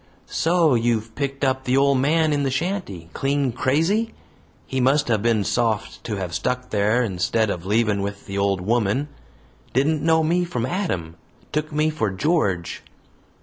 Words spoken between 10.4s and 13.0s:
from Adam; took me for George!"